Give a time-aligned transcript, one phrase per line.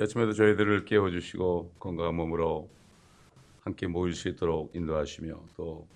[0.00, 2.70] 이 아침에도 저희들을 깨워주시고 건강한 몸으로
[3.60, 5.86] 함께 모일 수 있도록 인도하시며 또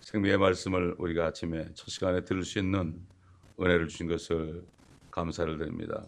[0.00, 2.98] 생명의 말씀을 우리가 아침에 첫 시간에 들을 수 있는
[3.60, 4.64] 은혜를 주신 것을
[5.10, 6.06] 감사를 드립니다.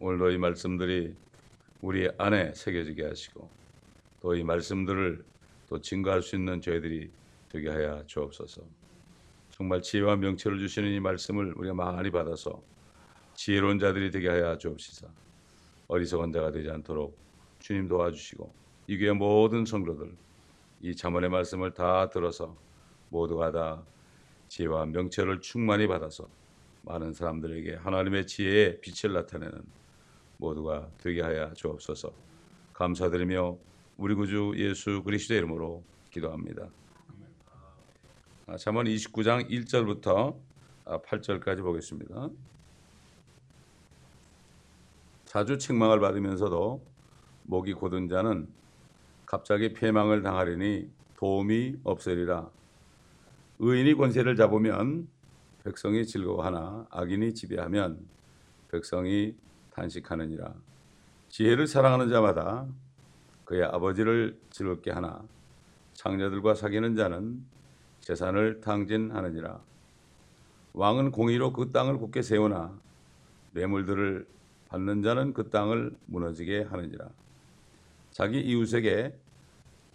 [0.00, 1.14] 오늘도 이 말씀들이
[1.82, 3.48] 우리 안에 새겨지게 하시고
[4.20, 5.24] 또 이 말씀들을
[5.68, 7.12] 또 증거할 수 있는 저희들이
[7.48, 8.60] 되게 하여 주옵소서.
[9.50, 12.60] 정말 지혜와 명철을 주시는 이 말씀을 우리가 많이 받아서
[13.34, 15.06] 지혜로운 자들이 되게 하여 주옵시사.
[15.92, 17.18] 어리석은 자가 되지 않도록
[17.58, 18.50] 주님 도와주시고
[18.86, 20.16] 이 교회 모든 성도들
[20.80, 22.56] 이 자문의 말씀을 다 들어서
[23.10, 23.82] 모두가 다
[24.48, 26.26] 지혜와 명철을 충만히 받아서
[26.82, 29.62] 많은 사람들에게 하나님의 지혜의 빛을 나타내는
[30.38, 32.10] 모두가 되게 하여 주옵소서.
[32.72, 33.58] 감사드리며
[33.98, 36.70] 우리 구주 예수 그리스도의 이름으로 기도합니다.
[38.46, 40.36] 아, 잠언 29장 1절부터
[40.86, 42.30] 8절까지 보겠습니다.
[45.32, 46.84] 자주 책망을 받으면서도
[47.44, 48.48] 목이 곧은 자는
[49.24, 52.50] 갑자기 패망을 당하리니 도움이 없으리라.
[53.58, 55.08] 의인이 권세를 잡으면
[55.64, 58.06] 백성이 즐거워하나 악인이 지배하면
[58.70, 59.34] 백성이
[59.70, 60.52] 탄식하느니라.
[61.30, 62.66] 지혜를 사랑하는 자마다
[63.46, 65.22] 그의 아버지를 즐겁게 하나
[65.94, 67.42] 창녀들과 사귀는 자는
[68.00, 69.62] 재산을 탕진하느니라.
[70.74, 72.78] 왕은 공의로 그 땅을 굳게 세우나
[73.52, 74.26] 뇌물들을
[74.72, 77.06] 받는 자는 그 땅을 무너지게 하느니라.
[78.10, 79.14] 자기 이웃에게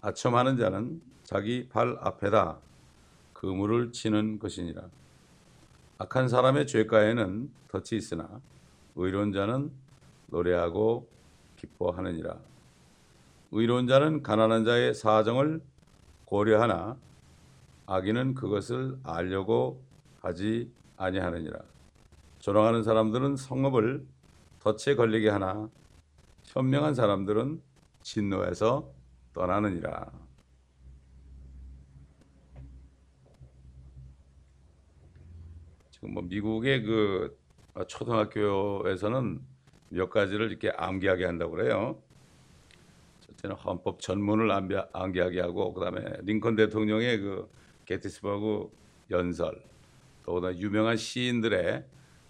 [0.01, 2.59] 아첨하는 자는 자기 발 앞에다
[3.33, 4.83] 그물을 치는 것이니라.
[5.97, 8.39] 악한 사람의 죄가에는 덫이 있으나
[8.95, 9.71] 의로운 자는
[10.27, 11.09] 노래하고
[11.55, 12.37] 기뻐하느니라.
[13.53, 15.59] 의로운 자는 가난한 자의 사정을
[16.25, 16.97] 고려하나
[17.87, 19.81] 악인은 그것을 알려고
[20.21, 21.57] 하지 아니하느니라.
[22.37, 24.05] 조롱하는 사람들은 성읍을
[24.59, 25.69] 덫에 걸리게 하나
[26.43, 27.61] 현명한 사람들은
[28.01, 28.91] 진노에서
[29.33, 30.11] 떠나느니라.
[35.91, 37.37] 지금 뭐 미국의 그
[37.87, 39.41] 초등학교에서는
[39.89, 42.01] 몇 가지를 이렇게 암기하게 한다고 그래요.
[43.21, 44.51] 첫째는 헌법 전문을
[44.93, 47.49] 암기하게 하고 그다음에 링컨 대통령의 그
[47.85, 48.69] 게티스버그
[49.11, 49.63] 연설,
[50.23, 51.85] 또 유명한 시인들의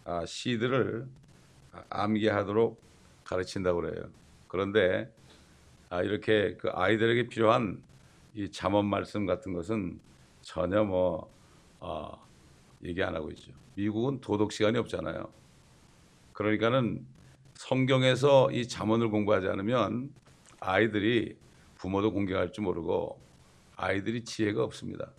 [0.05, 1.07] 아, 시들을
[1.89, 2.81] 암기하도록
[3.23, 4.09] 가르친다고 그래요.
[4.47, 5.11] 그런데
[5.89, 7.81] 아, 이렇게 그 아이들에게 필요한
[8.33, 9.99] 이 잠언 말씀 같은 것은
[10.41, 11.31] 전혀 뭐
[11.79, 12.11] 어,
[12.83, 13.51] 얘기 안 하고 있죠.
[13.75, 15.31] 미국은 도덕 시간이 없잖아요.
[16.33, 17.05] 그러니까는
[17.55, 20.13] 성경에서 이 잠언을 공부하지 않으면
[20.59, 21.35] 아이들이
[21.75, 23.19] 부모도 공경할 줄 모르고
[23.75, 25.11] 아이들이 지혜가 없습니다.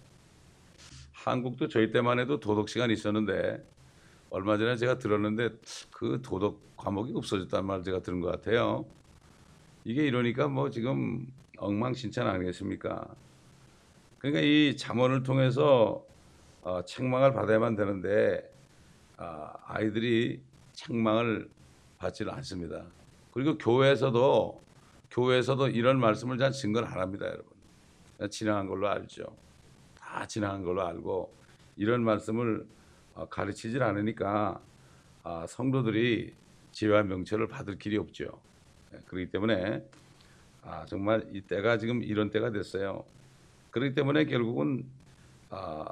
[1.13, 3.65] 한국도 저희 때만 해도 도덕 시간이 있었는데
[4.31, 5.51] 얼마 전에 제가 들었는데
[5.91, 8.85] 그 도덕 과목이 없어졌다는 말 제가 들은 것 같아요.
[9.85, 13.07] 이게 이러니까 뭐 지금 엉망진창 아니겠습니까?
[14.19, 16.05] 그러니까 이 잠언을 통해서
[16.63, 18.53] 어, 책망을 받아야만 되는데
[19.17, 20.41] 어, 아이들이
[20.73, 21.49] 책망을
[21.99, 22.85] 받지는 않습니다.
[23.33, 24.63] 그리고 교회에서도
[25.11, 27.47] 교회에서도 이런 말씀을 잘 증거를 안 합니다, 여러분.
[28.31, 29.25] 지나간 걸로 알죠.
[29.99, 31.33] 다 지나간 걸로 알고
[31.77, 32.78] 이런 말씀을 어,
[33.27, 34.61] 가르치질 않으니까
[35.25, 36.35] 아, 성도들이
[36.73, 38.41] 지혜와 명철을 받을 길이 없죠.
[38.95, 39.85] 예, 그렇기 때문에
[40.63, 43.05] 아, 정말 이 때가 지금 이런 때가 됐어요.
[43.71, 44.85] 그렇기 때문에 결국은
[45.51, 45.85] 아,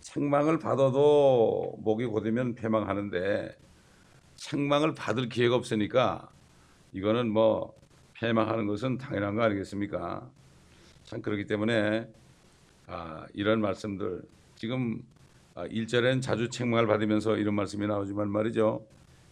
[0.00, 3.56] 책망을 받아도 목이 곧으면 패망하는데
[4.36, 6.30] 책망을 받을 기회가 없으니까
[6.92, 7.74] 이거는 뭐
[8.14, 10.28] 패망하는 것은 당연한 거 아니겠습니까?
[11.04, 12.08] 참 그렇기 때문에
[12.86, 14.22] 아, 이런 말씀들
[14.56, 15.02] 지금
[15.68, 18.86] 1절엔 아, 자주 책망을 받으면서 이런 말씀이 나오지만 말이죠.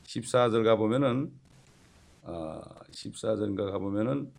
[0.05, 1.33] 14절 가보면은
[2.25, 2.61] 아,
[2.93, 4.31] 14절인가 가보면은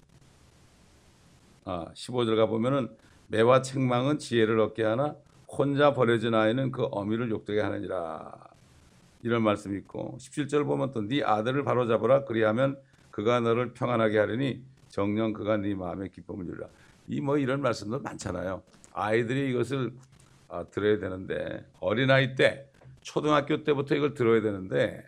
[1.65, 2.89] 아, 15절 가보면은
[3.27, 5.15] 매와 책망은 지혜를 얻게 하나
[5.47, 8.31] 혼자 버려진 아이는 그 어미를 욕되게 하느니라.
[9.23, 12.25] 이런 말씀이 있고 17절 보면 또 네 아들을 바로잡으라.
[12.25, 12.79] 그리하면
[13.11, 16.67] 그가 너를 평안하게 하리니 정령 그가 네 마음에 기쁨을 주리라.
[17.07, 18.61] 이 뭐 이런 말씀도 많잖아요.
[18.93, 19.93] 아이들이 이것을
[20.49, 22.67] 아, 들어야 되는데 어린아이 때
[23.01, 25.07] 초등학교 때부터 이걸 들어야 되는데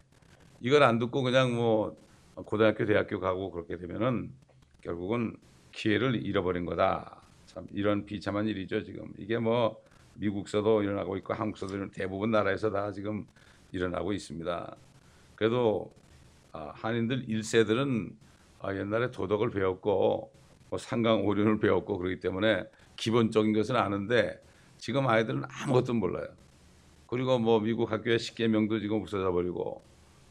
[0.61, 1.97] 이걸 안 듣고 그냥 뭐
[2.35, 4.31] 고등학교 대학교 가고 그렇게 되면은
[4.81, 5.35] 결국은
[5.71, 7.21] 기회를 잃어버린 거다.
[7.45, 9.81] 참 이런 비참한 일이죠 지금 이게 뭐
[10.15, 13.25] 미국서도 일어나고 있고 한국서도 대부분 나라에서 다 지금
[13.71, 14.75] 일어나고 있습니다.
[15.35, 15.91] 그래도
[16.53, 18.13] 아, 한인들 1세들은
[18.59, 20.31] 아, 옛날에 도덕을 배웠고
[20.69, 22.65] 뭐 상강 오륜을 배웠고 그렇기 때문에
[22.95, 24.41] 기본적인 것은 아는데
[24.81, 26.25] 지금 아이들은 아무것도 몰라요.
[27.05, 29.83] 그리고 뭐 미국 학교의 십계명도 지금 없어져 버리고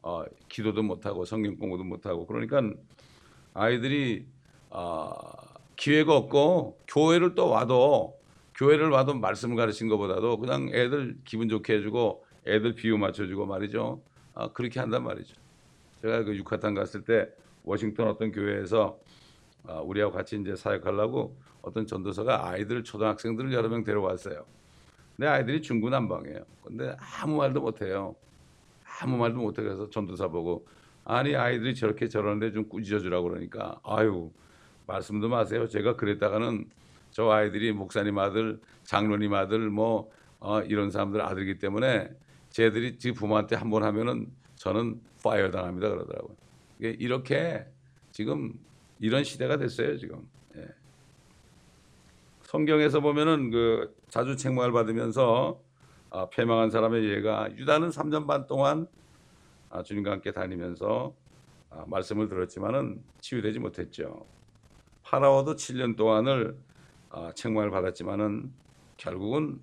[0.03, 2.61] 어, 기도도 못하고 성경 공부도 못하고 그러니까
[3.55, 4.27] 아이들이
[4.71, 5.21] 아,
[5.77, 8.19] 기회가 없고 교회를 또 와도
[8.57, 14.03] 교회를 와도 말씀을 가르친 것보다도 그냥 애들 기분 좋게 해주고 애들 비유 맞춰주고 말이죠.
[14.35, 15.37] 아, 그렇게 한단 말이죠.
[16.03, 17.29] 제가 그 유카탄 갔을 때
[17.63, 18.99] 워싱턴 어떤 교회에서
[19.69, 24.45] 아, 우리하고 같이 이제 사역하려고 어떤 전도사가 아이들 초등학생들을 여러 명 데려왔어요.
[25.17, 26.41] 근데 아이들이 중구난방이에요.
[26.65, 28.15] 근데 아무 말도 못해요.
[29.01, 30.67] 아무 말도 못해 그래서 전도사 보고
[31.05, 34.31] 아니 아이들이 저렇게 저러는데 좀 꾸짖어 주라고 그러니까 아유
[34.87, 35.67] 말씀도 마세요.
[35.67, 36.69] 제가 그랬다가는
[37.11, 42.11] 저 아이들이 목사님 아들, 장로님 아들 뭐 어, 이런 사람들 아들이기 때문에
[42.51, 44.27] 쟤들이 지금 부모한테 한 번 하면은
[44.57, 46.37] 저는 파이어 당합니다 그러더라고요.
[46.81, 47.67] 이렇게
[48.11, 48.55] 지금
[49.01, 50.27] 이런 시대가 됐어요 지금.
[52.51, 52.53] 예.
[52.53, 55.61] 성경에서 보면은 그 자주 책망을 받으면서
[56.11, 58.89] 아, 패망한 사람의 예가 유다는 3년 반 동안
[59.71, 61.15] 아, 주님과 함께 다니면서
[61.71, 64.27] 아, 말씀을 들었지만은 치유되지 못했죠.
[65.05, 66.57] 파라오도 7년 동안을
[67.11, 68.53] 아, 책망을 받았지만은
[68.97, 69.61] 결국은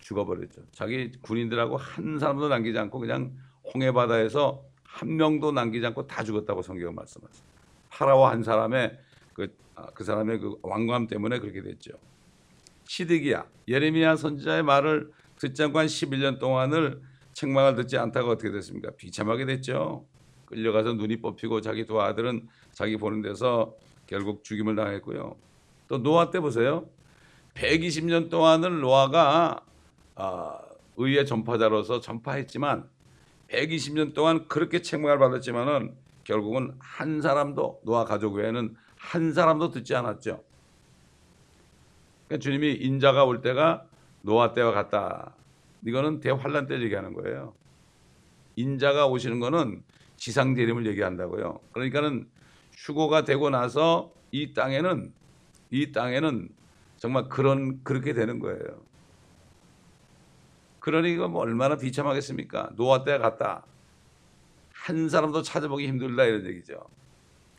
[0.00, 0.62] 죽어버렸죠.
[0.72, 3.36] 자기 군인들하고 한 사람도 남기지 않고 그냥
[3.72, 7.46] 홍해 바다에서 한 명도 남기지 않고 다 죽었다고 성경은 말씀하세요.
[7.90, 8.98] 파라오 한 사람의
[9.32, 11.92] 그, 아, 그 사람의 그 왕관 때문에 그렇게 됐죠.
[12.86, 17.00] 시드기야 예레미야 선지자의 말을 듣지 않고 한 11년 동안을
[17.32, 18.90] 책망을 듣지 않다가 어떻게 됐습니까?
[18.96, 20.06] 비참하게 됐죠.
[20.46, 23.74] 끌려가서 눈이 뽑히고 자기 두 아들은 자기 보는 데서
[24.06, 25.36] 결국 죽임을 당했고요.
[25.88, 26.86] 또 노아 때 보세요.
[27.54, 29.60] 120년 동안을 노아가
[30.14, 30.58] 아,
[30.96, 32.88] 의의 전파자로서 전파했지만
[33.50, 35.94] 120년 동안 그렇게 책망을 받았지만은
[36.24, 40.42] 결국은 한 사람도 노아 가족 외에는 한 사람도 듣지 않았죠.
[42.26, 43.86] 그러니까 주님이 인자가 올 때가
[44.22, 45.34] 노아 때와 같다.
[45.84, 47.54] 이거는 대환란 때 얘기하는 거예요.
[48.56, 49.82] 인자가 오시는 거는
[50.16, 51.60] 지상 재림을 얘기한다고요.
[51.72, 52.28] 그러니까는
[52.72, 55.12] 휴고가 되고 나서 이 땅에는
[55.70, 56.48] 이 땅에는
[56.96, 58.82] 정말 그런 그렇게 되는 거예요.
[60.80, 62.70] 그러니 이거 뭐 얼마나 비참하겠습니까?
[62.76, 63.64] 노아 때가 같다.
[64.72, 66.80] 한 사람도 찾아보기 힘들다 이런 얘기죠.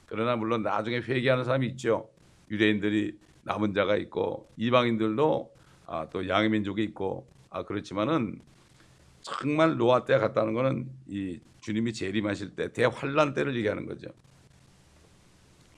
[0.05, 2.09] 그러나 물론 나중에 회개하는 사람이 있죠.
[2.49, 3.17] 유대인들이
[3.47, 5.55] 남은 자가 있고 이방인들도
[5.87, 8.41] 아, 또 양의 민족이 있고 아 그렇지만은
[9.21, 14.09] 정말 노아 때 같다는 거는 이 주님이 재림하실 때 대환란 때를 얘기하는 거죠.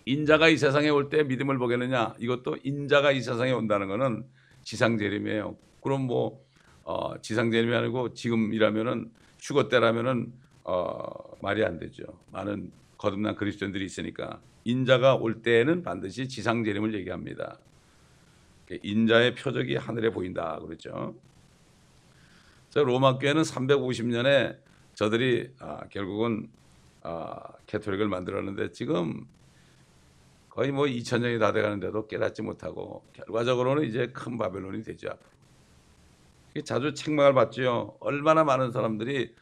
[0.05, 2.15] 인자가 이 세상에 올 때 믿음을 보겠느냐?
[2.17, 4.25] 이것도 인자가 이 세상에 온다는 거는
[4.63, 5.55] 지상 재림이에요.
[5.81, 6.43] 그럼 뭐
[6.83, 10.33] 어, 지상 재림이 아니고 지금이라면은 휴거 때라면은
[10.63, 10.97] 어,
[11.41, 12.03] 말이 안 되죠.
[12.31, 17.57] 많은 거듭난 그리스도인들이 있으니까 인자가 올 때에는 반드시 지상 재림을 얘기합니다.
[18.83, 21.15] 인자의 표적이 하늘에 보인다 그랬죠.
[22.69, 24.59] 자, 로마 교회는 350년에
[24.93, 26.49] 저들이 아, 결국은
[27.01, 29.25] 아, 캐톨릭을 만들었는데 지금
[30.49, 35.09] 거의 뭐 2000년이 다 돼가는데도 깨닫지 못하고 결과적으로는 이제 큰 바벨론이 되죠.
[36.65, 37.95] 자주 책망을 받죠.
[38.01, 39.33] 얼마나 많은 사람들이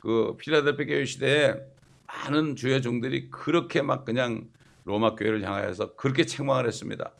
[0.00, 1.75] 그 필라델피아 교회 시대에
[2.06, 4.48] 많은 주의 종들이 그렇게 막 그냥
[4.84, 7.10] 로마 교회를 향하여서 그렇게 책망을 했습니다.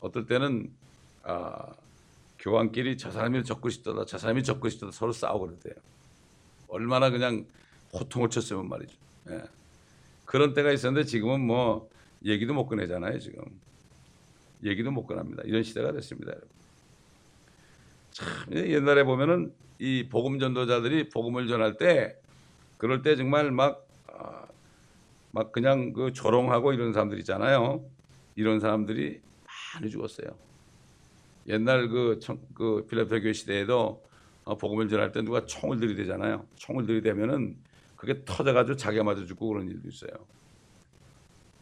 [0.00, 0.70] 어떨 때는
[1.24, 1.72] 아,
[2.38, 5.74] 교황끼리 저 사람이 적고 싶다, 저 사람이 적고 싶다 서로 싸우고 그러대요.
[6.68, 7.44] 얼마나 그냥
[7.92, 8.96] 호통을 쳤으면 말이죠.
[9.30, 9.42] 예.
[10.24, 11.88] 그런 때가 있었는데 지금은 뭐
[12.24, 13.18] 얘기도 못 꺼내잖아요.
[13.18, 13.44] 지금
[14.64, 15.42] 얘기도 못 꺼냅니다.
[15.44, 16.32] 이런 시대가 됐습니다.
[18.12, 22.16] 참 옛날에 보면은 이 복음 전도자들이 복음을 전할 때
[22.82, 27.88] 그럴 때 정말 막막 아, 그냥 그 조롱하고 이런 사람들 있잖아요.
[28.34, 29.20] 이런 사람들이
[29.76, 30.36] 많이 죽었어요.
[31.46, 32.18] 옛날 그,
[32.54, 34.02] 그 필라델피아 교회 시대에도
[34.42, 36.44] 어, 복음을 전할 때 누가 총을 들이대잖아요.
[36.56, 37.56] 총을 들이대면은
[37.94, 40.10] 그게 터져가지고 자기가 맞아 죽고 그런 일도 있어요.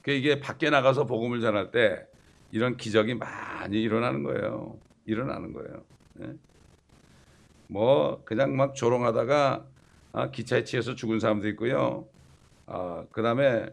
[0.01, 2.03] 그 이게 밖에 나가서 복음을 전할 때
[2.51, 4.79] 이런 기적이 많이 일어나는 거예요.
[5.05, 5.85] 일어나는 거예요.
[6.15, 6.33] 네?
[7.67, 9.70] 뭐 그냥 막 조롱하다가 아,
[10.33, 12.07] 기차에 치여서 죽은 사람도 있고요.
[12.67, 13.69] 아, 그 다음에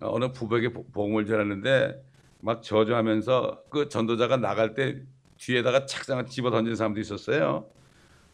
[0.00, 2.02] 어느 부백에 복음을 전했는데
[2.40, 5.02] 막 저주하면서 그 전도자가 나갈 때
[5.38, 7.66] 뒤에다가 착상을 집어 던진 사람도 있었어요.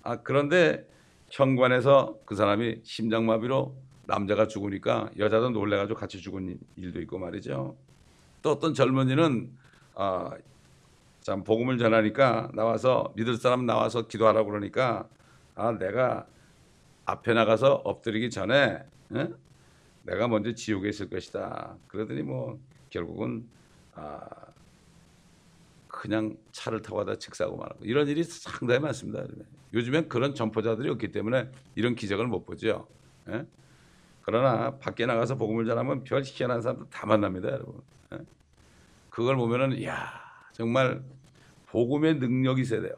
[0.02, 0.86] 아 그런데
[1.30, 3.76] 현관에서 그 사람이 심장마비로
[4.06, 7.76] 남자가 죽으니까 여자도 놀래가지고 같이 죽은 일도 있고 말이죠.
[8.42, 9.52] 또 어떤 젊은이는
[9.94, 10.30] 아,
[11.20, 15.06] 참 복음을 전하니까 나와서 믿을 사람 나와서 기도하라고 그러니까
[15.54, 16.26] 아 내가
[17.10, 19.28] 앞에 나가서 엎드리기 전에 에?
[20.04, 21.76] 내가 먼저 지옥에 있을 것이다.
[21.88, 23.46] 그러더니 뭐 결국은
[23.94, 24.20] 아,
[25.88, 29.24] 그냥 차를 타고 가다 직사고 말하고 이런 일이 상당히 많습니다.
[29.74, 32.86] 요즘엔 그런 점포자들이 없기 때문에 이런 기적을 못 보죠.
[33.28, 33.44] 예?
[34.22, 37.80] 그러나 밖에 나가서 복음을 전하면 별 희한한 사람들 다 만납니다, 여러분.
[38.12, 38.18] 예?
[39.10, 40.08] 그걸 보면은 야
[40.52, 41.02] 정말
[41.66, 42.94] 복음의 능력이 돼요.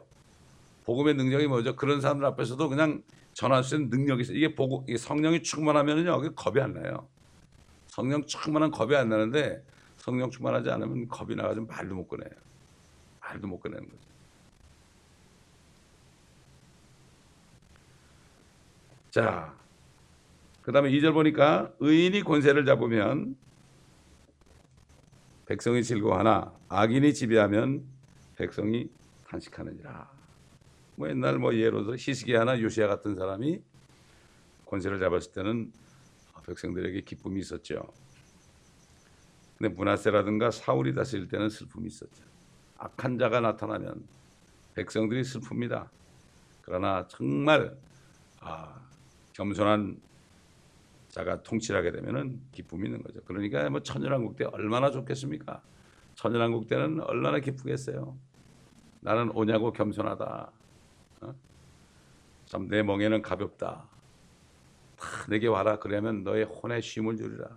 [0.85, 1.75] 복음의 능력이 뭐죠?
[1.75, 3.03] 그런 사람들 앞에서도 그냥
[3.33, 4.37] 전할 수 있는 능력이 있어요.
[4.37, 7.07] 이게 복음, 이게 성령이 충만하면은요, 겁이 안 나요.
[7.87, 9.63] 성령 충만한 겁이 안 나는데
[9.97, 12.31] 성령 충만하지 않으면 겁이 나가지고 말도 못 꺼내요.
[13.19, 14.13] 말도 못 꺼내는 거죠.
[19.11, 19.53] 자,
[20.63, 23.35] 그 다음에 2절 보니까 의인이 권세를 잡으면
[25.45, 27.85] 백성이 즐거워하나 악인이 지배하면
[28.37, 28.89] 백성이
[29.27, 30.12] 탄식하느니라.
[30.95, 33.61] 뭐 옛날 뭐 예로 들어 히스기야나 요시야 같은 사람이
[34.65, 35.71] 권세를 잡았을 때는
[36.45, 37.87] 백성들에게 기쁨이 있었죠.
[39.57, 42.23] 근데 문하세라든가 사울이 다스릴 때는 슬픔이 있었죠.
[42.77, 44.03] 악한 자가 나타나면
[44.75, 45.87] 백성들이 슬픕니다.
[46.61, 47.77] 그러나 정말
[48.41, 48.81] 아,
[49.33, 50.01] 겸손한
[51.09, 53.21] 자가 통치하게 되면은 기쁨이 있는 거죠.
[53.23, 55.61] 그러니까 뭐 천연왕국 때 얼마나 좋겠습니까?
[56.15, 58.17] 천연왕국 때는 얼마나 기쁘겠어요.
[59.01, 60.51] 나는 오냐고 겸손하다.
[61.23, 61.35] 어?
[62.45, 63.87] 참내 멍에는 가볍다.
[64.97, 65.79] 다 내게 와라.
[65.79, 67.49] 그러면 너의 혼에 쉼을 주리라.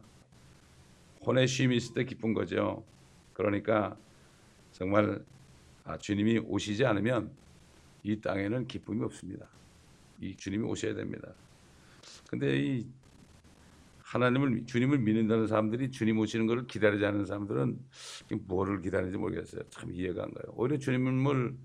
[1.25, 2.85] 혼에 쉼이 있을 때 기쁜 거죠.
[3.33, 3.97] 그러니까
[4.73, 5.25] 정말
[5.85, 7.31] 아, 주님이 오시지 않으면
[8.03, 9.47] 이 땅에는 기쁨이 없습니다.
[10.21, 11.33] 이 주님이 오셔야 됩니다.
[12.29, 12.87] 근데 이
[14.03, 17.79] 하나님을 주님을 믿는다는 사람들이 주님 오시는 것을 기다리지 않는 사람들은
[18.43, 19.63] 뭐를 기다리는지 모르겠어요.
[19.71, 20.53] 참 이해가 안 가요.
[20.55, 21.57] 오히려 주님을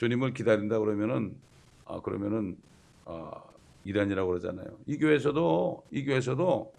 [0.00, 1.36] 주님을 기다린다 그러면은
[1.84, 2.56] 아 그러면은
[3.04, 3.30] 아
[3.84, 4.78] 이란이라고 그러잖아요.
[4.86, 6.72] 이 교회에서도 이 교회에서도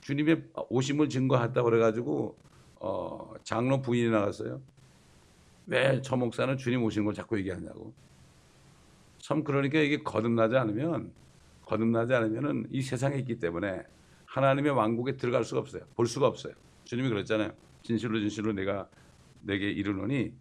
[0.00, 2.34] 주님의 오심을 증거했다 그래가지고
[2.80, 4.62] 어 장로 부인이 나갔어요.
[5.66, 7.92] 왜 저 목사는 주님 오시는 걸 자꾸 얘기하냐고.
[9.18, 11.12] 참 그러니까 이게 거듭나지 않으면
[11.66, 13.82] 거듭나지 않으면은 이 세상에 있기 때문에
[14.24, 15.82] 하나님의 왕국에 들어갈 수가 없어요.
[15.96, 16.54] 볼 수가 없어요.
[16.84, 17.52] 주님이 그랬잖아요.
[17.82, 18.88] 진실로 진실로 내가
[19.42, 20.32] 내게 이르노니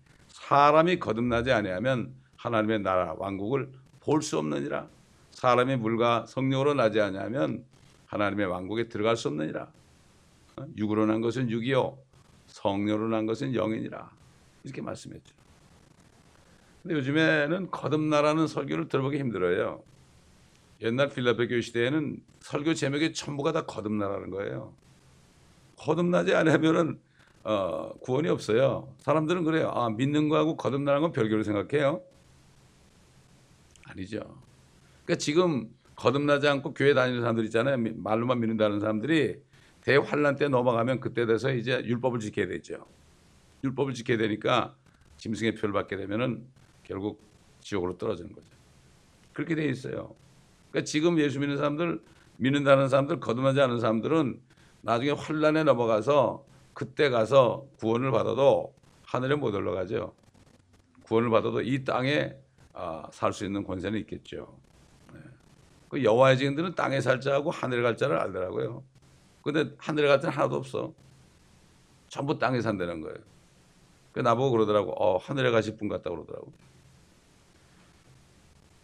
[0.48, 4.88] 사람이 거듭나지 아니하면 하나님의 나라 왕국을 볼 수 없느니라.
[5.32, 7.64] 사람이 물과 성령으로 나지 아니하면
[8.08, 9.72] 하나님의 왕국에 들어갈 수 없느니라.
[10.58, 10.66] 어?
[10.78, 11.98] 육으로 난 것은 육이요
[12.48, 14.10] 성령으로 난 것은 영이니라.
[14.64, 15.34] 이렇게 말씀했죠.
[16.82, 19.84] 근데 요즘에는 거듭나라는 설교를 들어보기 힘들어요.
[20.82, 24.74] 옛날 필라델 교회 시대에는 설교 제목이 전부가 다 거듭나라는 거예요.
[25.78, 27.00] 거듭나지 않으면은
[27.44, 28.94] 어, 구원이 없어요.
[29.00, 29.72] 사람들은 그래요.
[29.74, 32.02] 아, 믿는 거하고 거듭나는 건 별개로 생각해요.
[33.86, 34.20] 아니죠.
[35.04, 37.78] 그러니까 지금 거듭나지 않고 교회 다니는 사람들 있잖아요.
[37.78, 39.42] 말로만 믿는다는 사람들이
[39.82, 42.86] 대환란 때 넘어가면 그때 돼서 이제 율법을 지켜야 되죠.
[43.64, 44.76] 율법을 지켜야 되니까
[45.18, 46.46] 짐승의 표를 받게 되면은
[46.84, 47.22] 결국
[47.62, 48.48] 지옥으로 떨어지는 거죠.
[49.34, 50.16] 그렇게 돼 있어요.
[50.70, 52.02] 그러니까 지금 예수 믿는 사람들
[52.38, 54.40] 믿는다는 사람들 거듭나지 않은 사람들은
[54.82, 58.74] 나중에 환란에 넘어가서 그때 가서 구원을 받아도
[59.04, 60.14] 하늘에 못 올라가죠.
[61.04, 62.34] 구원을 받아도 이 땅에
[62.74, 64.58] 아, 살수 있는 권세는 있겠죠.
[65.14, 65.20] 네.
[65.90, 68.84] 그 여호와의 증인들은 땅에 살 자하고 하늘에 갈 자를 알더라고요.
[69.42, 70.94] 근데 하늘에 갈 자는 하나도 없어.
[72.08, 73.18] 전부 땅에 산다는 거예요.
[74.12, 74.92] 그 나보고 그러더라고.
[74.92, 76.52] 어, 하늘에 가실 분 같다 그러더라고.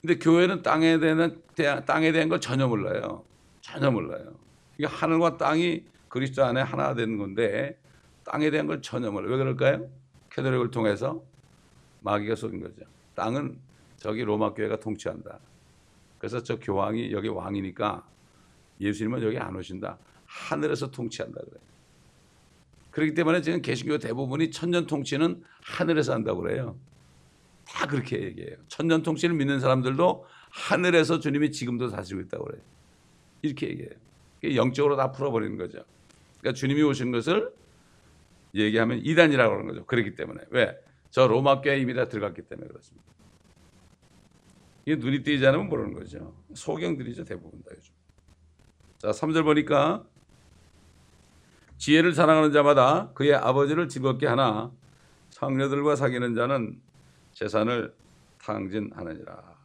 [0.01, 1.41] 근데 교회는 땅에 대한
[1.85, 3.23] 땅에 대한 걸 전혀 몰라요.
[3.61, 4.33] 전혀 몰라요.
[4.77, 7.79] 이게 하늘과 땅이 그리스도 안에 하나 되는 건데
[8.23, 9.31] 땅에 대한 걸 몰라요.
[9.31, 9.89] 왜 그럴까요?
[10.31, 11.23] 캐도릭을 통해서
[12.01, 12.83] 마귀가 속인 거죠.
[13.15, 13.57] 땅은
[13.97, 15.39] 저기 로마 교회가 통치한다.
[16.17, 18.07] 그래서 저 교황이 여기 왕이니까
[18.79, 19.97] 예수님은 여기 안 오신다.
[20.25, 21.61] 하늘에서 통치한다 그래요.
[22.91, 26.77] 그렇기 때문에 지금 개신교 대부분이 천년 통치는 하늘에서 한다고 그래요.
[27.65, 28.57] 다 그렇게 얘기해요.
[28.67, 32.61] 천년 통치를 믿는 사람들도 하늘에서 주님이 지금도 사시고 있다고 그래요.
[33.41, 33.91] 이렇게 얘기해요.
[34.55, 35.83] 영적으로 다 풀어버리는 거죠.
[36.39, 37.53] 그러니까 주님이 오신 것을
[38.55, 39.85] 얘기하면 이단이라고 하는 거죠.
[39.85, 40.41] 그렇기 때문에.
[40.49, 40.77] 왜?
[41.09, 43.05] 저 로마 교회 이미 다 들어갔기 때문에 그렇습니다.
[44.85, 46.33] 이게 눈이 띄지 않으면 모르는 거죠.
[46.53, 47.25] 소경들이죠.
[47.25, 47.93] 대부분 다 요즘.
[48.97, 50.05] 자, 3절 보니까
[51.77, 54.71] 지혜를 사랑하는 자마다 그의 아버지를 즐겁게 하나
[55.29, 56.79] 상녀들과 사귀는 자는
[57.33, 57.93] 재산을
[58.39, 59.55] 탕진하느니라.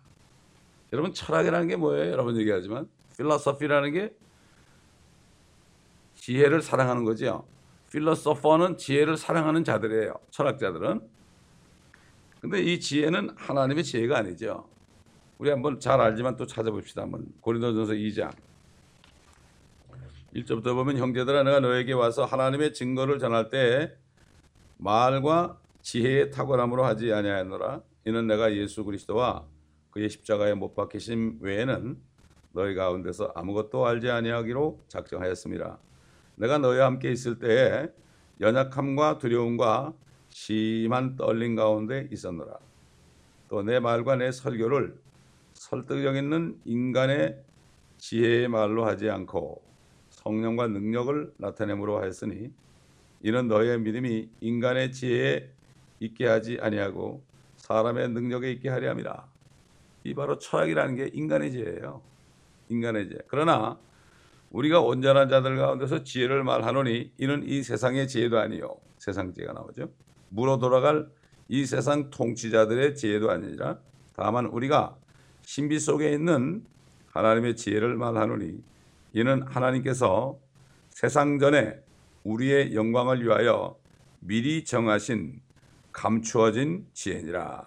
[0.93, 2.13] 여러분 철학이라는 게 뭐예요?
[2.13, 4.15] 여러분 얘기하지만 필로소피라는 게
[6.23, 7.49] 지혜를 사랑하는 거죠.
[7.91, 10.15] 필로소퍼는 지혜를 사랑하는 자들이에요.
[10.31, 11.01] 철학자들은.
[12.41, 14.69] 근데 이 지혜는 하나님의 지혜가 아니죠.
[15.39, 17.03] 우리 한번 잘 알지만 또 찾아봅시다.
[17.03, 18.33] 한번 고린도전서 2장
[20.37, 23.93] 1절부터 보면 형제들아 내가 너에게 와서 하나님의 증거를 전할 때
[24.77, 29.45] 말과 지혜의 탁월함으로 하지 아니하노라 이는 내가 예수 그리스도와
[29.91, 32.01] 그의 십자가에 못 박히심 외에는
[32.53, 35.81] 너희 가운데서 아무것도 알지 아니하기로 작정하였습니다.
[36.37, 37.89] 내가 너희와 함께 있을 때에
[38.41, 39.95] 연약함과 두려움과
[40.31, 42.59] 심한 떨림 가운데 있었노라.
[43.49, 44.99] 또 내 말과 내 설교를
[45.53, 47.45] 설득력 있는 인간의
[47.99, 49.63] 지혜의 말로 하지 않고
[50.11, 52.51] 성령과 능력을 나타내므로 하였으니
[53.23, 55.51] 이는 너희의 믿음이 인간의 지혜에
[56.01, 57.23] 있게 하지 아니하고
[57.57, 59.29] 사람의 능력에 있게 하려 함이라.
[60.05, 62.03] 이 바로 철학이라는 게 인간의 지혜예요.
[62.71, 63.19] 인간의 지혜.
[63.29, 63.79] 그러나
[64.53, 68.77] 우리가 온전한 자들 가운데서 지혜를 말하노니 이는 이 세상의 지혜도 아니요.
[68.99, 69.91] 세상 지혜가 나오죠.
[70.29, 71.09] 물어 돌아갈
[71.49, 73.79] 이 세상 통치자들의 지혜도 아니라
[74.15, 74.97] 다만 우리가
[75.43, 76.65] 신비 속에 있는
[77.13, 78.63] 하나님의 지혜를 말하노니
[79.15, 80.39] 이는 하나님께서
[80.91, 81.79] 세상 전에
[82.25, 83.77] 우리의 영광을 위하여
[84.21, 85.41] 미리 정하신
[85.93, 87.65] 감추어진 지혜니라.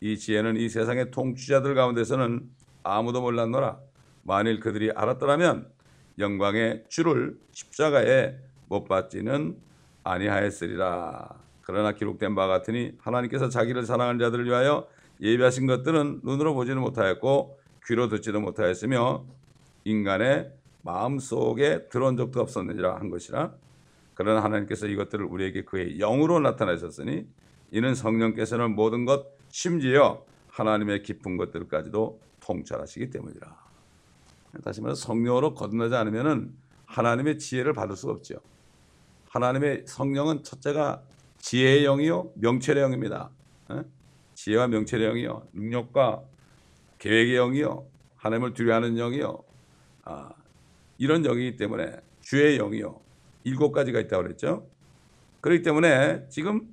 [0.00, 2.50] 이 지혜는 이 세상의 통치자들 가운데서는
[2.82, 3.78] 아무도 몰랐노라.
[4.24, 5.71] 만일 그들이 알았더라면
[6.18, 8.36] 영광의 주를 십자가에
[8.68, 9.56] 못 받지는
[10.04, 11.34] 아니하였으리라.
[11.62, 14.86] 그러나 기록된 바 같으니 하나님께서 자기를 사랑하는 자들을 위하여
[15.20, 19.24] 예비하신 것들은 눈으로 보지는 못하였고 귀로 듣지도 못하였으며
[19.84, 20.52] 인간의
[20.82, 23.52] 마음 속에 들어온 적도 없었느니라 한 것이라.
[24.14, 27.26] 그러나 하나님께서 이것들을 우리에게 그의 영으로 나타내셨으니
[27.70, 33.61] 이는 성령께서는 모든 것 심지어 하나님의 깊은 것들까지도 통찰하시기 때문이라.
[34.64, 36.54] 다시 말해서 성령으로 거듭나지 않으면
[36.86, 38.36] 하나님의 지혜를 받을 수가 없죠.
[39.30, 41.02] 하나님의 성령은 첫째가
[41.38, 43.30] 지혜의 영이요 명철의 영입니다.
[44.34, 46.22] 지혜와 명철의 영이요 능력과
[46.98, 49.42] 계획의 영이요 하나님을 두려워하는 영이요
[50.04, 50.30] 아,
[50.98, 53.00] 이런 영이기 때문에 주의 영이요
[53.44, 54.68] 일곱 가지가 있다고 그랬죠.
[55.40, 56.68] 그렇기 때문에 지금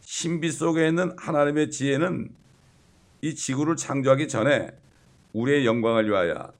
[0.00, 2.30] 신비 속에 있는 하나님의 지혜는
[3.22, 4.70] 이 지구를 창조하기 전에
[5.32, 6.52] 우리의 영광을 위하여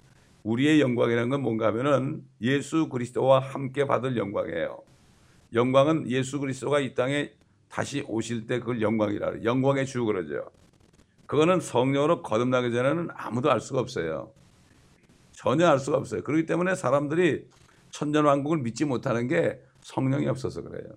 [0.44, 4.82] 우리의 영광이라는 건 뭔가 하면은 예수 그리스도와 함께 받을 영광이에요.
[5.54, 7.32] 영광은 예수 그리스도가 이 땅에
[7.68, 10.50] 다시 오실 때 그걸 영광이라 영광의 주 그러죠.
[11.26, 14.32] 그거는 성령으로 거듭나기 전에는 아무도 알 수가 없어요.
[15.32, 16.22] 전혀 알 수가 없어요.
[16.22, 17.48] 그렇기 때문에 사람들이
[17.90, 20.92] 천년 왕국을 믿지 못하는 게 성령이 없어서 그래요.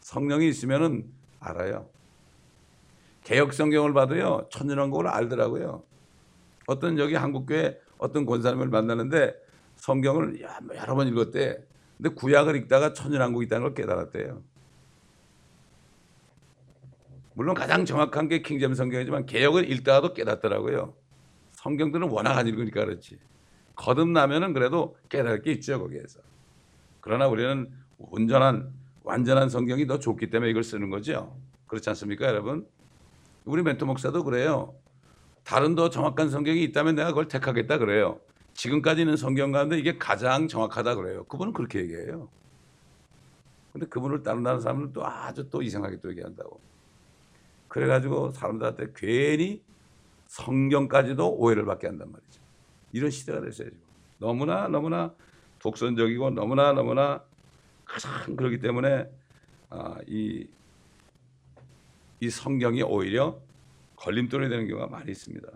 [0.00, 1.88] 성령이 있으면은 알아요.
[3.24, 5.82] 개혁 성경을 봐도요 천년 왕국을 알더라고요.
[6.68, 9.34] 어떤 여기 한국교회 어떤 권사님을 만나는데
[9.76, 10.40] 성경을
[10.74, 11.64] 여러 번 읽었대.
[11.96, 14.42] 근데 구약을 읽다가 천연왕국이 있다는 걸 깨달았대요.
[17.34, 20.94] 물론 가장 정확한 게 킹잼 성경이지만 개혁을 읽다가도 깨닫더라고요.
[21.52, 23.18] 성경들은 워낙 안 읽으니까 그렇지.
[23.76, 26.20] 거듭나면은 그래도 깨달을 게 있죠 거기에서.
[27.00, 28.72] 그러나 우리는 온전한
[29.04, 31.36] 완전한 성경이 더 좋기 때문에 이걸 쓰는 거죠.
[31.68, 32.66] 그렇지 않습니까 여러분?
[33.44, 34.74] 우리 멘토 목사도 그래요.
[35.44, 38.20] 다른 더 정확한 성경이 있다면 내가 그걸 택하겠다 그래요.
[38.54, 41.24] 지금까지는 성경 가운데 이게 가장 정확하다 그래요.
[41.24, 42.28] 그분은 그렇게 얘기해요.
[43.72, 46.60] 근데 그분을 따른다는 사람은 또 아주 또 이상하게 또 얘기한다고.
[47.68, 49.62] 그래가지고 사람들한테 괜히
[50.26, 52.40] 성경까지도 오해를 받게 한단 말이죠.
[52.92, 53.68] 이런 시대가 됐어요.
[53.68, 53.80] 지금.
[54.18, 55.14] 너무나 너무나
[55.58, 57.24] 독선적이고 너무나 너무나
[57.84, 59.08] 가장 그렇기 때문에
[59.70, 60.46] 아, 이,
[62.20, 63.40] 이 성경이 오히려
[64.02, 65.48] 걸림돌이 되는 경우가 많이 있습니다.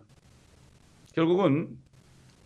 [1.13, 1.77] 결국은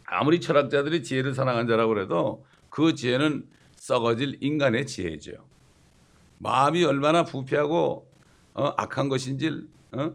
[0.06, 5.32] 아무리 철학자들이 지혜를 사랑한 자라고 해도 그 지혜는 썩어질 인간의 지혜죠.
[6.38, 8.08] 마음이 얼마나 부패하고
[8.54, 10.14] 어, 악한 것인지 어?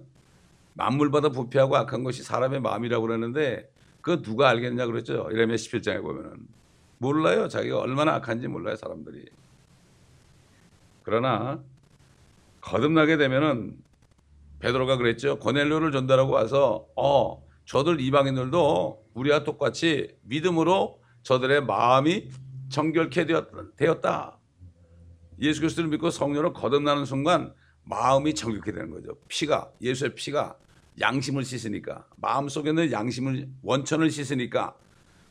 [0.74, 3.72] 만물보다 부패하고 악한 것이 사람의 마음이라고 그러는데
[4.02, 5.30] 그 누가 알겠냐 그랬죠.
[5.32, 6.48] 이러면 17장에 보면은
[6.98, 7.48] 몰라요.
[7.48, 9.26] 자기가 얼마나 악한지 몰라요 사람들이.
[11.04, 11.62] 그러나
[12.62, 13.85] 거듭나게 되면은
[14.66, 15.38] 베드로가 그랬죠.
[15.38, 22.30] 고넬료를 전달하고 와서 어 저들 이방인들도 우리와 똑같이 믿음으로 저들의 마음이
[22.70, 23.28] 정결케
[23.78, 24.40] 되었다.
[25.40, 29.16] 예수 그리스도를 믿고 성령으로 거듭나는 순간 마음이 정결케 되는 거죠.
[29.28, 30.56] 피가 예수의 피가
[31.00, 34.76] 양심을 씻으니까 마음 속에 있는 양심을 원천을 씻으니까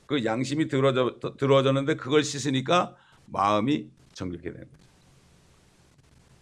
[0.07, 2.95] 그 양심이 들어졌는데 그걸 씻으니까
[3.27, 4.85] 마음이 정결케 되는 거죠.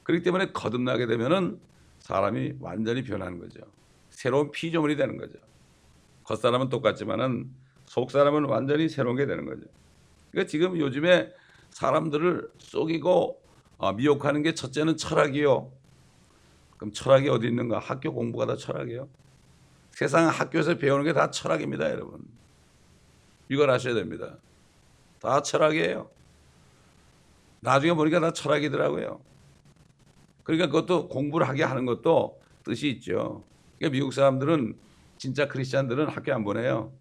[0.02, 1.71] 그렇기 때문에 거듭나게 되면은
[2.02, 3.60] 사람이 완전히 변하는 거죠.
[4.10, 5.38] 새로운 피조물이 되는 거죠.
[6.24, 7.50] 겉사람은 똑같지만은
[7.86, 9.62] 속사람은 완전히 새로운 게 되는 거죠.
[10.30, 11.32] 그러니까 지금 요즘에
[11.70, 13.40] 사람들을 속이고
[13.78, 15.70] 어, 미혹하는 게 첫째는 철학이요.
[16.76, 17.78] 그럼 철학이 어디 있는가?
[17.78, 19.08] 학교 공부가 다 철학이에요.
[19.92, 22.20] 세상 학교에서 배우는 게 다 철학입니다, 여러분.
[23.48, 24.36] 이걸 아셔야 됩니다.
[25.20, 26.10] 다 철학이에요.
[27.60, 29.20] 나중에 보니까 다 철학이더라고요.
[30.42, 33.44] 그러니까 그것도 공부를 하게 하는 것도 뜻이 있죠.
[33.78, 34.76] 그러니까 미국 사람들은
[35.18, 36.92] 진짜 크리스찬들은 학교 안 보내요.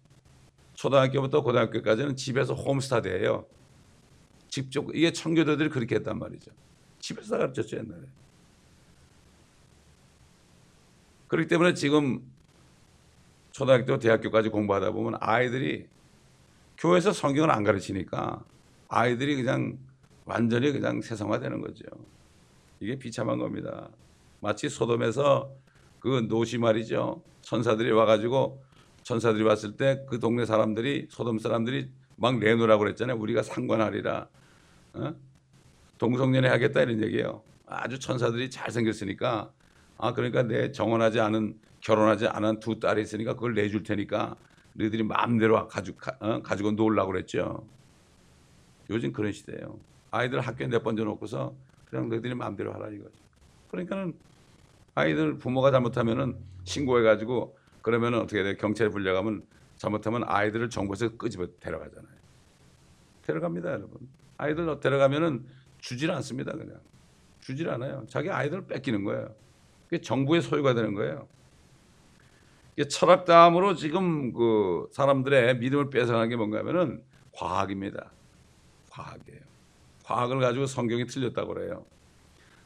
[0.74, 3.46] 초등학교부터 고등학교까지는 집에서 홈스타드예요.
[4.48, 6.50] 직접 이게 청교도들이 그렇게 했단 말이죠.
[6.98, 8.02] 집에서 가르쳤죠 옛날에.
[11.28, 12.20] 그렇기 때문에 지금
[13.50, 15.86] 초등학교, 대학교까지 공부하다 보면 아이들이
[16.78, 18.44] 교회에서 성경을 안 가르치니까
[18.88, 19.78] 아이들이 그냥
[20.24, 21.84] 완전히 그냥 세상화되는 거죠.
[22.82, 23.88] 이게 비참한 겁니다.
[24.40, 25.52] 마치 소돔에서
[26.00, 27.22] 그 노시 말이죠.
[27.42, 28.60] 천사들이 와가지고
[29.04, 33.16] 천사들이 왔을 때 그 동네 사람들이 소돔 사람들이 막 내놓으라고 그랬잖아요.
[33.18, 34.28] 우리가 상관하리라.
[34.94, 35.14] 어?
[35.98, 37.42] 동성연애 하겠다 이런 얘기예요.
[37.66, 39.52] 아주 천사들이 잘 생겼으니까
[39.96, 44.34] 아 그러니까 내 정혼하지 않은 결혼하지 않은 두 딸이 있으니까 그걸 내줄 테니까
[44.74, 46.42] 너희들이 마음대로 가지고 어?
[46.42, 47.64] 가지고 놀라고 그랬죠.
[48.90, 49.78] 요즘 그런 시대예요.
[50.10, 51.54] 아이들 학교에 내번져 놓고서
[51.92, 53.12] 그냥 너희들이 마음대로 하라 이거죠.
[53.70, 54.14] 그러니까는
[54.94, 58.56] 아이들 부모가 잘못하면은 신고해 가지고 그러면은 어떻게 돼?
[58.56, 59.44] 경찰에 불려가면
[59.76, 62.14] 잘못하면 아이들을 정부에서 끄집어 데려가잖아요.
[63.26, 64.08] 데려갑니다, 여러분.
[64.38, 65.44] 아이들 데려가면은
[65.78, 66.80] 주질 않습니다, 그냥.
[67.40, 68.06] 주질 않아요.
[68.08, 69.34] 자기 아이들을 뺏기는 거예요.
[69.84, 71.28] 그게 정부의 소유가 되는 거예요.
[72.74, 77.02] 이게 철학담으로 지금 그 사람들의 믿음을 뺏어가는 게 뭔가 하면은
[77.32, 78.12] 과학입니다.
[78.88, 79.51] 과학이에요.
[80.04, 81.84] 과학을 가지고 성경이 틀렸다고 그래요.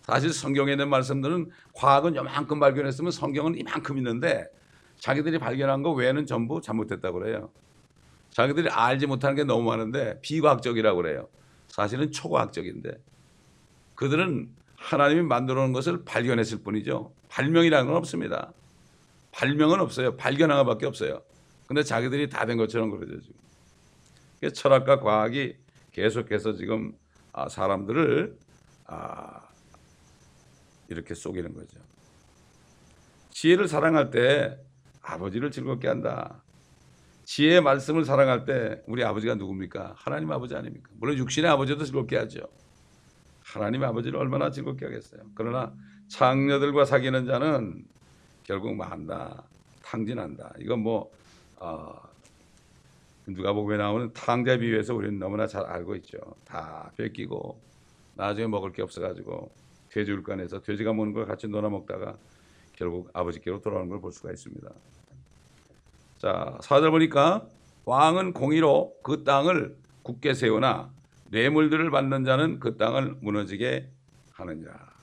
[0.03, 4.47] 사실 성경에 있는 말씀들은 과학은 요만큼 발견했으면 성경은 이만큼 있는데
[5.01, 7.51] 자기들이 발견한 거 외에는 전부 잘못됐다고 그래요.
[8.31, 11.29] 자기들이 알지 못하는 게 너무 많은데 비과학적이라고 그래요.
[11.69, 12.91] 사실은 초과학적인데
[13.95, 17.13] 그들은 하나님이 만들어 놓은 것을 발견했을 뿐이죠.
[17.29, 18.53] 발명이라는 건 없습니다.
[19.33, 20.17] 발명은 없어요.
[20.17, 21.23] 발견한 것밖에 없어요.
[21.67, 23.21] 근데 자기들이 다 된 것처럼 그러죠.
[23.21, 24.53] 지금.
[24.53, 25.57] 철학과 과학이
[25.93, 27.06] 계속해서 지금 아,
[27.49, 28.37] 사람들을
[28.87, 29.49] 아,
[30.89, 31.79] 이렇게 속이는 거죠.
[33.31, 34.59] 지혜를 사랑할 때
[35.03, 36.43] 아버지를 즐겁게 한다.
[37.25, 39.95] 지혜의 말씀을 사랑할 때 우리 아버지가 누굽니까?
[39.97, 40.91] 하나님 아버지 아닙니까?
[40.95, 42.41] 물론 육신의 아버지도 즐겁게 하죠.
[43.45, 45.23] 하나님 아버지를 얼마나 즐겁게 하겠어요.
[45.35, 45.75] 그러나
[46.09, 47.85] 창녀들과 사귀는 자는
[48.45, 49.45] 결국 망한다.
[49.83, 50.55] 탕진한다.
[50.61, 51.11] 이건 뭐
[51.57, 51.95] 어,
[53.27, 56.19] 누가복음에 나오는 탕자 비유에서 우리는 너무나 잘 알고 있죠.
[56.45, 57.61] 다 뺏기고
[58.15, 59.53] 나중에 먹을 게 없어가지고
[59.89, 62.19] 돼지 울간에서 돼지가 먹는 걸 같이 놀아 먹다가
[62.73, 64.71] 결국 아버지께로 돌아오는 걸 볼 수가 있습니다.
[66.19, 67.49] 자, 사절 보니까
[67.85, 70.95] 왕은 공의로 그 땅을 굳게 세우나
[71.27, 73.91] 뇌물들을 받는 자는 그 땅을 무너지게
[74.33, 74.95] 하느니라.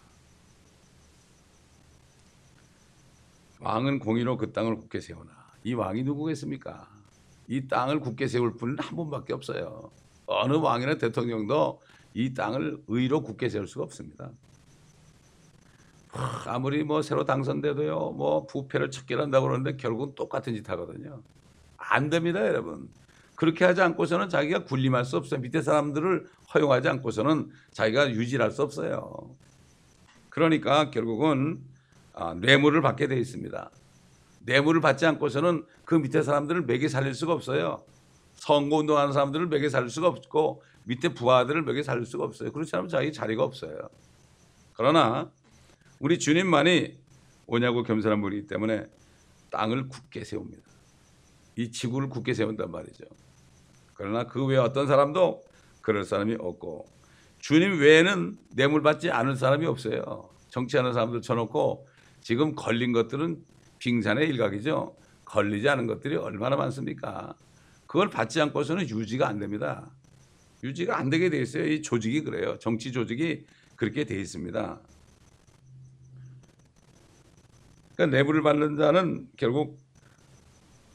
[3.59, 5.31] 왕은 공의로 그 땅을 굳게 세우나
[5.63, 6.92] 이 왕이 누구겠습니까?
[7.47, 9.91] 이 땅을 굳게 세울 분은 한 분밖에 없어요.
[10.25, 11.81] 어느 왕이나 대통령도
[12.13, 14.31] 이 땅을 의로 굳게 세울 수가 없습니다.
[16.45, 21.21] 아무리 뭐 새로 당선돼도요, 뭐 부패를 척결한다고 그러는데 결국은 똑같은 짓 하거든요.
[21.77, 22.87] 안 됩니다, 여러분.
[23.35, 25.39] 그렇게 하지 않고서는 자기가 군림할 수 없어요.
[25.39, 29.35] 밑에 사람들을 허용하지 않고서는 자기가 유지할 수 없어요.
[30.29, 31.61] 그러니까 결국은
[32.13, 33.71] 아, 뇌물을 받게 돼 있습니다.
[34.45, 37.83] 뇌물을 받지 않고서는 그 밑에 사람들을 매개 살릴 수가 없어요.
[38.33, 42.51] 선거 운동하는 사람들을 매개 살릴 수가 없고 밑에 부하들을 매개 살릴 수가 없어요.
[42.51, 43.89] 그렇지 않으면 자기 자리가 없어요.
[44.73, 45.31] 그러나
[45.99, 46.97] 우리 주님만이
[47.45, 48.85] 오냐고 겸손한 분이기 때문에
[49.51, 50.61] 땅을 굳게 세웁니다.
[51.55, 53.05] 이 지구를 굳게 세운단 말이죠.
[53.93, 55.43] 그러나 그 외에 어떤 사람도
[55.81, 56.85] 그럴 사람이 없고
[57.39, 60.29] 주님 외에는 뇌물 받지 않을 사람이 없어요.
[60.49, 61.87] 정치하는 사람들 쳐놓고
[62.21, 63.43] 지금 걸린 것들은
[63.83, 64.95] 빙산의 일각이죠.
[65.25, 67.35] 걸리지 않은 것들이 얼마나 많습니까?
[67.85, 69.91] 그걸 받지 않고서는 유지가 안 됩니다.
[70.63, 71.65] 유지가 안 되게 돼 있어요.
[71.65, 72.57] 이 조직이 그래요.
[72.59, 74.79] 정치 조직이 그렇게 돼 있습니다.
[77.95, 79.77] 그러니까 내부를 받는 자는 결국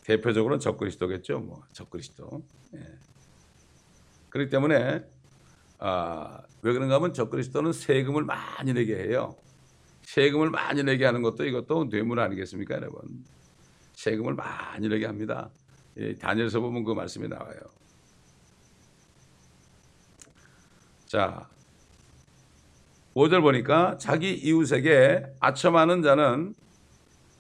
[0.05, 1.41] 대표적으로는 적그리스도겠죠.
[1.41, 2.43] 뭐 적그리스도.
[2.75, 2.99] 예.
[4.31, 5.05] 그렇기 때문에
[5.79, 9.37] 아, 왜 그런가 하면 적그리스도는 세금을 많이 내게 해요.
[10.09, 13.27] 세금을 많이 내게 하는 것도 이것도 뇌물 아니겠습니까, 여러분?
[13.93, 15.51] 세금을 많이 내게 합니다.
[15.99, 17.59] 예, 다니엘서 보면 그 말씀이 나와요.
[21.05, 21.47] 자,
[23.15, 26.55] 5절 보니까 자기 이웃에게 아첨하는 자는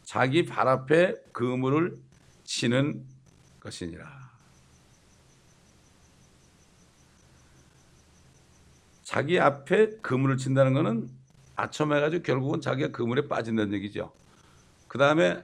[0.02, 1.98] 자기 발 앞에 그물을
[2.44, 3.02] 치는
[3.60, 4.06] 것이니라.
[9.04, 11.17] 자기 앞에 그물을 친다는 것은
[11.58, 14.12] 아첨해가지고 결국은 자기가 그물에 빠진다는 얘기죠.
[14.86, 15.42] 그 다음에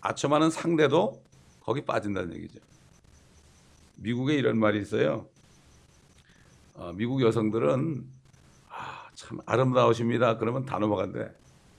[0.00, 1.22] 아첨하는 상대도
[1.60, 2.58] 거기 빠진다는 얘기죠.
[3.96, 5.28] 미국에 이런 말이 있어요.
[6.74, 8.04] 어, 미국 여성들은
[8.70, 10.36] 아, 참 아름다우십니다.
[10.36, 11.30] 그러면 다 넘어간대.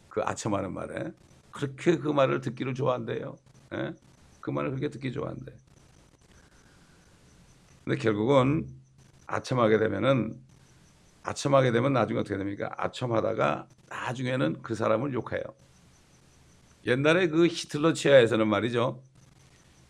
[0.08, 1.12] 그 아첨하는 말에.
[1.51, 3.38] 그렇게 그 말을 듣기를 좋아한대요.
[3.73, 3.93] 예?
[4.39, 5.53] 그 말을 그렇게 듣기 좋아한대.
[7.84, 8.67] 근데 결국은
[9.27, 10.39] 아첨하게 되면은
[11.23, 12.71] 아첨하게 되면 나중에 어떻게 됩니까?
[12.77, 15.43] 아첨하다가 나중에는 그 사람을 욕해요.
[16.86, 19.03] 옛날에 그 히틀러 치하에서는 말이죠.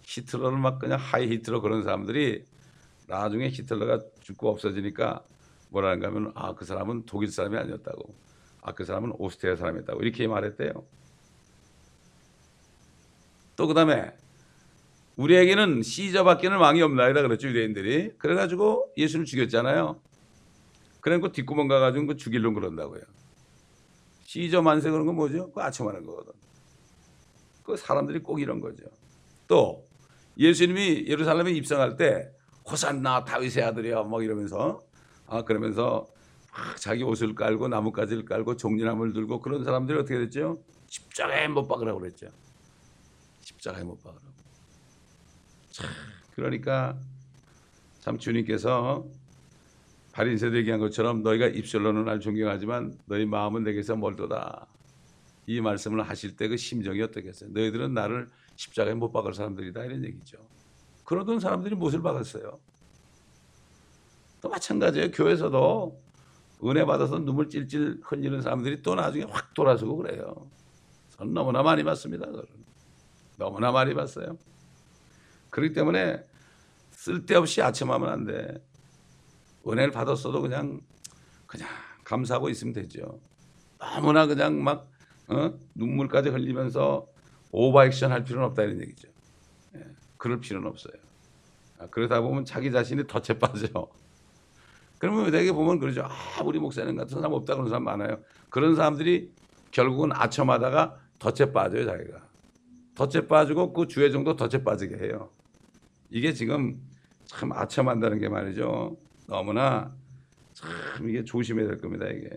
[0.04, 2.46] 히틀러를 막 그냥 하이 히틀러 그런 사람들이
[3.08, 5.24] 나중에 히틀러가 죽고 없어지니까
[5.70, 8.16] 뭐라는가 하면 아 그 사람은 독일 사람이 아니었다고
[8.62, 10.72] 아 그 사람은 오스트리아 사람이었다고 이렇게 말했대요.
[13.56, 14.12] 또 그다음에
[15.16, 20.02] 우리에게는 시저밖에는 왕이 없나이다 그랬죠 유대인들이 그래가지고 예수를 죽였잖아요.
[21.02, 23.02] 그래놓고 뒷구멍 가가지고 그 죽이려고 그런다고요.
[24.24, 25.52] 시저 만세 그런 건 뭐죠?
[25.52, 26.34] 그 아첨하는 거거든.
[27.64, 28.86] 그 사람들이 꼭 이런 거죠.
[29.48, 29.88] 또
[30.38, 32.32] 예수님이 예루살렘에 입성할 때
[32.70, 34.82] 호산나 다윗의 아들이야 막 이러면서
[35.28, 36.08] 아 그러면서
[36.52, 40.64] 막 자기 옷을 깔고 나뭇가지를 깔고 종려나무를 들고 그런 사람들이 어떻게 됐죠?
[40.88, 42.28] 십자가에 못 박으라고 그랬죠.
[43.42, 44.28] 십자가에 못 박으라고.
[45.72, 45.90] 참
[46.36, 46.98] 그러니까
[48.00, 49.06] 참 주님께서
[50.20, 54.68] 바리새도 얘기한 것처럼 너희가 입술로는 날 존경하지만 너희 마음은 내게서 멀도다.
[55.48, 57.52] 이 말씀을 하실 때 그 심정이 어떻겠어요?
[57.54, 60.38] 너희들은 나를 십자가에 못 박을 사람들이다 이런 얘기죠.
[61.06, 62.60] 그러던 사람들이 못을 박았어요.
[64.42, 65.12] 또 마찬가지예요.
[65.12, 66.02] 교회에서도
[66.66, 70.50] 은혜 받아서 눈물 찔찔 흘리는 사람들이 또 나중에 확 돌아서고 그래요.
[71.12, 72.26] 전 너무나 많이 봤습니다.
[72.26, 72.46] 그걸.
[73.38, 74.38] 너무나 많이 봤어요.
[75.50, 76.22] 그렇기 때문에
[76.92, 78.69] 쓸데없이 아첨하면 안 돼.
[79.68, 80.82] 은혜를 받았어도 그냥
[81.46, 81.68] 그냥
[82.04, 83.20] 감사하고 있으면 되죠.
[83.78, 84.90] 너무나 그냥 막
[85.28, 85.54] 어?
[85.76, 87.08] 눈물까지 흘리면서
[87.52, 89.08] 오버액션 할 필요는 없다 이런 얘기죠.
[89.76, 89.86] 예,
[90.18, 90.94] 그럴 필요는 없어요.
[91.80, 93.90] 아, 그러다 보면 자기 자신이 덫에 빠져.
[94.98, 96.04] 그러면 되게 보면 그러죠.
[96.04, 98.20] 아, 우리 목사님 같은 사람 없다 그런 사람 많아요.
[98.50, 99.32] 그런 사람들이
[99.72, 102.28] 결국은 아첨하다가 덫에 빠져요, 자기가.
[102.96, 105.30] 덫에 빠지고 그 주회 정도 덫에 빠지게 해요.
[106.10, 106.82] 이게 지금
[107.26, 108.98] 참 아첨한다는 게 말이죠.
[109.30, 109.96] 너무나
[110.54, 110.70] 참
[111.08, 112.30] 이게 조심해야 될 겁니다, 이게.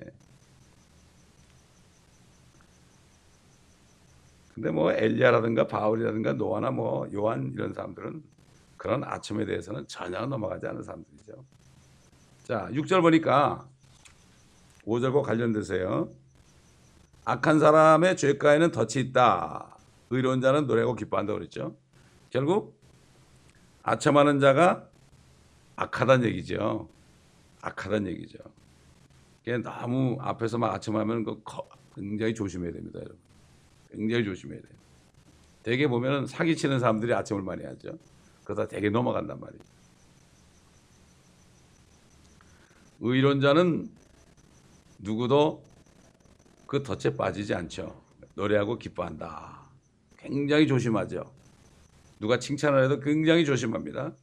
[4.54, 8.22] 근데 뭐 엘리야라든가 바울이라든가 노아나 뭐 요한 이런 사람들은
[8.76, 11.44] 그런 아첨에 대해서는 전혀 넘어가지 않은 사람들이죠.
[12.42, 13.66] 자, 6절 보니까
[14.84, 16.12] 5절과 관련돼서요.
[17.24, 19.78] 악한 사람의 죄가에는 덫이 있다.
[20.10, 21.76] 의로운 자는 노래하고 기뻐한다고 그랬죠.
[22.28, 22.78] 결국
[23.82, 24.91] 아첨하는 자가
[25.82, 26.88] 악하다는 얘기죠.
[27.60, 28.38] 악하다는 얘기죠.
[29.62, 31.42] 너무 앞에서 막 아첨하면 그
[31.94, 33.18] 굉장히 조심해야 됩니다, 여러분.
[33.90, 34.72] 굉장히 조심해야 돼요.
[35.62, 37.98] 대개 보면은 사기치는 사람들이 아첨을 많이 하죠.
[38.44, 39.62] 그러다 대개 넘어간단 말이에요.
[43.00, 43.90] 의론자는
[45.00, 45.62] 누구도
[46.66, 48.00] 그 덫에 빠지지 않죠.
[48.34, 49.68] 노래하고 기뻐한다.
[50.16, 51.32] 굉장히 조심하죠.
[52.20, 54.14] 누가 칭찬을 해도 굉장히 조심합니다.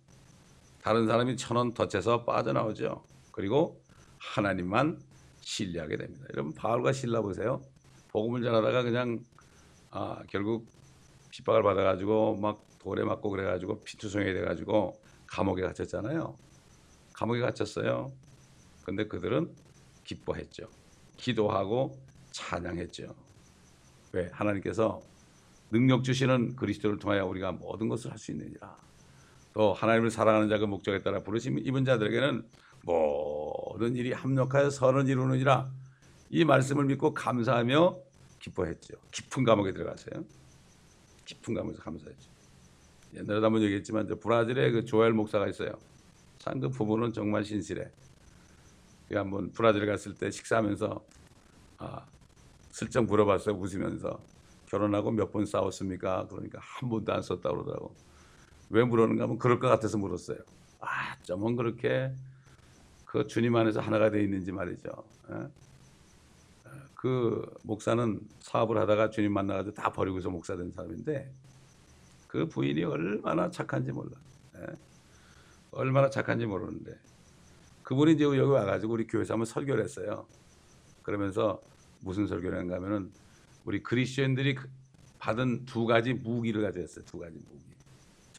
[0.82, 3.04] 다른 사람이 천원 덫에서 빠져나오죠.
[3.32, 3.82] 그리고
[4.18, 5.00] 하나님만
[5.42, 6.26] 신뢰하게 됩니다.
[6.34, 7.62] 여러분 바울과 신라 보세요.
[8.10, 9.20] 복음을 전하다가 그냥
[9.92, 10.68] 아, 결국
[11.32, 16.36] 핍박을 받아가지고 막 돌에 맞고 그래가지고 피투성이 돼가지고 감옥에 갇혔잖아요.
[17.14, 18.12] 감옥에 갇혔어요.
[18.84, 19.54] 근데 그들은
[20.04, 20.68] 기뻐했죠.
[21.18, 21.98] 기도하고
[22.32, 23.14] 찬양했죠.
[24.14, 24.30] 왜?
[24.32, 25.02] 하나님께서
[25.72, 28.89] 능력 주시는 그리스도를 통하여 우리가 모든 것을 할 수 있느니라.
[29.54, 32.48] 또 하나님을 사랑하는 자가 목적에 따라 부르심 입은 자들에게는
[32.84, 35.72] 모든 일이 합력하여 선을 이루느니라.
[36.30, 38.00] 이 말씀을 믿고 감사하며
[38.40, 38.96] 기뻐했죠.
[39.12, 40.24] 깊은 감옥에 들어갔어요.
[41.26, 42.32] 깊은 감옥에서 감사했죠.
[43.16, 45.74] 옛날에도 한번 얘기했지만 브라질에 그 조엘 목사가 있어요.
[46.40, 47.92] 참 그 부부는 정말 신실해.
[49.14, 51.06] 한번 브라질 갔을 때 식사하면서
[51.80, 52.06] 아,
[52.72, 53.56] 슬쩍 물어봤어요.
[53.56, 54.26] 웃으면서
[54.68, 56.28] 결혼하고 몇 번 싸웠습니까?
[56.30, 57.96] 그러니까 한 번도 안 썼다고 그러더라고.
[58.70, 60.38] 왜 물었는가 하면 그럴 것 같아서 물었어요.
[60.80, 62.14] 아, 점은 그렇게
[63.06, 65.04] 그 주님 안에서 하나가 되어 있는지 말이죠.
[65.32, 65.48] 예?
[66.94, 71.32] 그 목사는 사업을 하다가 주님 만나가지고 다 버리고서 목사 된 사람인데
[72.28, 74.12] 그 부인이 얼마나 착한지 몰라.
[74.58, 74.66] 예?
[75.72, 76.98] 얼마나 착한지 모르는데
[77.84, 80.28] 그분이 이제 여기 와가지고 우리 교회에서 한번 설교를 했어요.
[81.02, 81.60] 그러면서
[82.02, 83.12] 무슨 설교를 했는가 하면은
[83.66, 84.58] 우리 그리스도인들이
[85.18, 87.06] 받은 두 가지 무기를 가지고 있어요.
[87.06, 87.60] 두 가지 무기.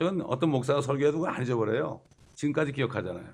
[0.00, 2.00] 저는 어떤 목사가 설교해도 안 잊어버려요.
[2.34, 3.26] 지금까지 기억하잖아요.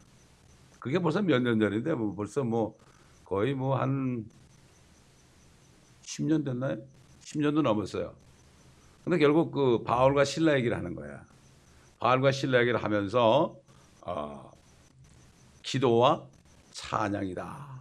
[0.81, 2.77] 그게 벌써 몇 년 전인데 뭐 벌써 뭐
[3.25, 4.25] 거의 뭐 한
[6.03, 6.79] 10년 됐나요?
[7.21, 8.17] 10년도 넘었어요.
[9.05, 11.25] 근데 결국 그 바울과 신라 얘기를 하는 거야.
[12.01, 13.57] 바울과 신라 얘기를 하면서
[14.03, 14.51] 어,
[15.63, 16.27] 기도와
[16.73, 17.77] 찬양이다.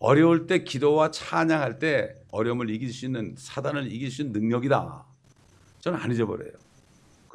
[0.00, 5.06] 어려울 때 기도와 찬양할 때 어려움을 이길 수 있는 사단을 이길 수 있는 능력이다.
[5.78, 6.65] 저는 안 잊어버려요.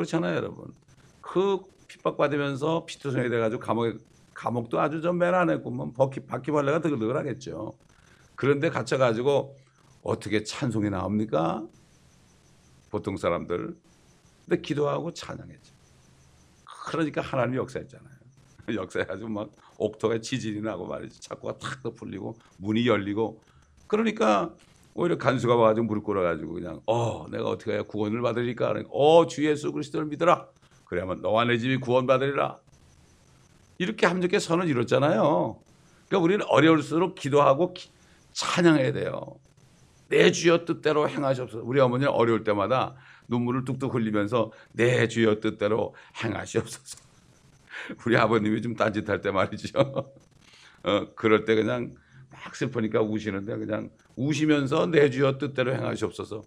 [0.01, 0.73] 그렇잖아요, 여러분.
[1.21, 3.93] 그 핍박받으면서 피투성이 돼가지고 감옥에
[4.33, 7.77] 감옥도 아주 전맨 안에 보면 바퀴, 바퀴벌레가 드글드글하겠죠.
[8.35, 9.57] 그런데 갇혀가지고
[10.01, 11.67] 어떻게 찬송이 나옵니까?
[12.89, 13.77] 보통 사람들.
[14.45, 15.73] 근데 기도하고 찬양했죠.
[16.87, 18.15] 그러니까 하나님이 역사했잖아요.
[18.73, 21.19] 역사해가지고 막 옥토가 지진이 나고 말이죠.
[21.19, 23.41] 자꾸가 탁 풀리고 문이 열리고
[23.85, 24.55] 그러니까
[24.93, 28.67] 오히려 간수가 와가지고 무릎 꿇어가지고 그냥 어 내가 어떻게 해야 구원을 받으리까?
[28.67, 30.47] 그러니까 어주 예수 그리스도를 믿어라.
[30.85, 32.59] 그래야만 너와 내 집이 구원 받으리라.
[33.77, 35.59] 이렇게 함께 선을 이뤘잖아요.
[36.07, 37.89] 그러니까 우리는 어려울수록 기도하고 기,
[38.33, 39.39] 찬양해야 돼요.
[40.09, 41.63] 내 주여 뜻대로 행하시옵소서.
[41.65, 42.95] 우리 어머니는 어려울 때마다
[43.29, 46.97] 눈물을 뚝뚝 흘리면서 내 주여 뜻대로 행하시옵소서.
[48.05, 49.79] 우리 아버님이 좀 딴짓할 때 말이죠.
[50.83, 51.95] 어, 그럴 때 그냥
[52.43, 56.41] 막 슬프니까 우시는데 그냥 우시면서 내 주여 뜻대로 행하시옵소서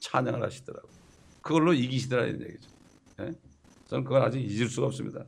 [0.00, 0.88] 찬양을 하시더라고.
[1.40, 2.70] 그걸로 이기시더라는 얘기죠.
[3.20, 3.32] 예?
[3.86, 5.24] 저는 그걸 아직 잊을 수가 없습니다.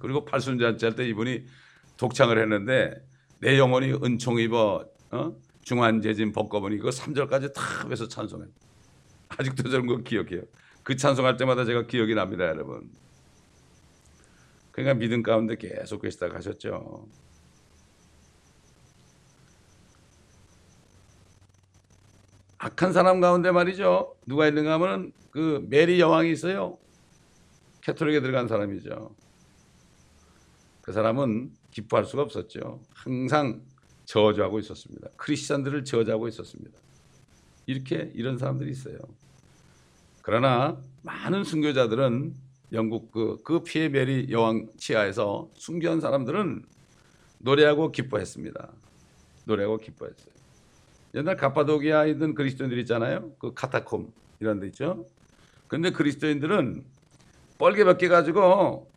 [0.00, 1.44] 그리고 팔순잔치 할 때 이분이
[1.96, 3.02] 독창을 했는데
[3.40, 5.36] 내 영혼이 은총 입어 어?
[5.62, 8.46] 중환제진 벗거보니 그 3절까지 다 해서 찬송해.
[9.28, 10.42] 아직도 저런 거 기억해요.
[10.82, 12.90] 그 찬송할 때마다 제가 기억이 납니다, 여러분.
[14.70, 17.06] 그러니까 믿음 가운데 계속 계시다 가셨죠.
[22.58, 24.16] 악한 사람 가운데 말이죠.
[24.26, 26.78] 누가 있는가 하면 그 메리 여왕이 있어요.
[27.82, 29.14] 캐톨릭에 들어간 사람이죠.
[30.82, 32.80] 그 사람은 기뻐할 수가 없었죠.
[32.94, 33.62] 항상
[34.06, 35.08] 저주하고 있었습니다.
[35.16, 36.78] 크리스천들을 저주하고 있었습니다.
[37.66, 38.98] 이렇게 이런 사람들이 있어요.
[40.22, 42.34] 그러나 많은 순교자들은
[42.72, 46.64] 영국 그, 그 피의 메리 여왕 치하에서 순교한 사람들은
[47.38, 48.72] 노래하고 기뻐했습니다.
[49.44, 50.37] 노래하고 기뻐했어요.
[51.14, 53.32] 옛날 가파도기아에 있는 그리스도인들 있잖아요.
[53.38, 55.06] 그 카타콤 이런 데 있죠.
[55.66, 56.84] 근데 그리스도인들은
[57.58, 58.90] 뻘개 몇개 가지고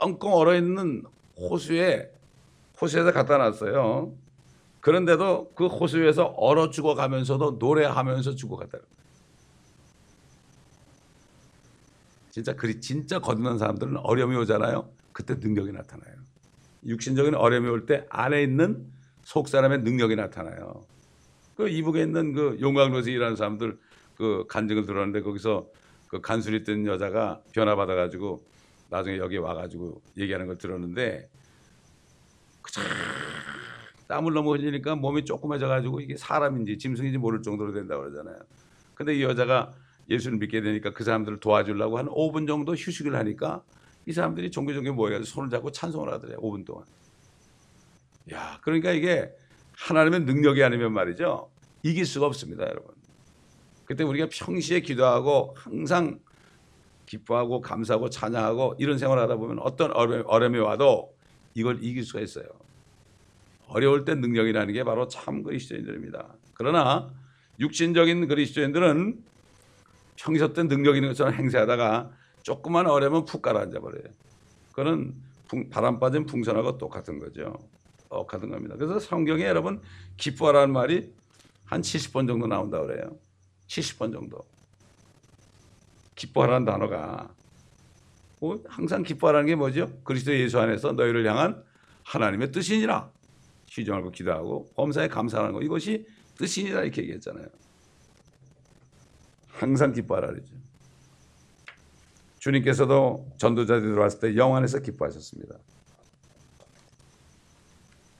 [0.00, 1.02] 꽁꽁 얼어 있는
[1.38, 2.10] 호수에
[2.80, 4.14] 호수에서 갖다 놨어요.
[4.80, 8.78] 그런데도 그 호수에서 얼어 죽어가면서도 노래하면서 죽어갔다.
[12.30, 14.88] 진짜 그리 진짜 거듭난 사람들은 어려움이 오잖아요.
[15.12, 16.14] 그때 능력이 나타나요.
[16.86, 18.86] 육신적인 어려움이 올 때 안에 있는
[19.22, 20.86] 속 사람의 능력이 나타나요.
[21.58, 23.76] 그 이북에 있는 그 용광로스이라는 사람들
[24.16, 25.66] 그 간증을 들었는데 거기서
[26.06, 28.40] 그 간술이 뜬 여자가 변화 받아가지고
[28.90, 31.28] 나중에 여기 와가지고 얘기하는 걸 들었는데
[32.62, 32.84] 그참
[34.06, 38.38] 땀을 너무 흘리니까 몸이 조그매져가지고 이게 사람인지 짐승인지 모를 정도로 된다고 그러잖아요.
[38.94, 39.74] 근데 이 여자가
[40.08, 43.64] 예수를 믿게 되니까 그 사람들을 도와주려고 한 5분 정도 휴식을 하니까
[44.06, 46.38] 이 사람들이 종교종교 모여가지고 손을 잡고 찬송을 하더래요.
[46.38, 46.84] 5분 동안.
[48.30, 49.34] 야, 그러니까 이게
[49.78, 51.50] 하나님의 능력이 아니면 말이죠.
[51.82, 52.94] 이길 수가 없습니다, 여러분.
[53.84, 56.18] 그때 우리가 평시에 기도하고 항상
[57.06, 61.14] 기뻐하고 감사하고 찬양하고 이런 생활을 하다 보면 어떤 어려움이 와도
[61.54, 62.46] 이걸 이길 수가 있어요.
[63.68, 66.34] 어려울 때 능력이라는 게 바로 참 그리스도인들입니다.
[66.54, 67.10] 그러나
[67.60, 69.24] 육신적인 그리스도인들은
[70.16, 72.10] 평소 때 능력 있는 것처럼 행세하다가
[72.42, 74.04] 조그만 어려우면 푹 가라앉아 버려요.
[74.70, 75.14] 그거는
[75.70, 77.56] 바람 빠진 풍선하고 똑같은 거죠.
[78.08, 78.76] 똑같은 겁니다.
[78.76, 79.80] 그래서 성경에 여러분
[80.16, 81.12] 기뻐하라는 말이
[81.64, 83.18] 한 70번 정도 나온다 그래요.
[83.66, 84.46] 70번 정도.
[86.14, 87.32] 기뻐하라는 단어가
[88.40, 89.92] 뭐 항상 기뻐하라는 게 뭐죠?
[90.04, 91.62] 그리스도 예수 안에서 너희를 향한
[92.04, 93.10] 하나님의 뜻이니라.
[93.88, 97.46] 말고 기도하고 범사에 감사하는 거 이것이 뜻이니라 이렇게 얘기했잖아요.
[99.48, 100.54] 항상 기뻐하라 그러죠.
[102.38, 105.56] 주님께서도 전도자들이 들어왔을 때 영안에서 기뻐하셨습니다.